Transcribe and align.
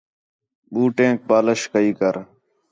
بوٹیک 0.73 1.17
پالش 1.29 1.61
کئی 1.73 1.89
کر 1.99 2.15